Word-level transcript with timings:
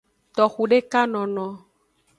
Toxudekanono. 0.35 1.45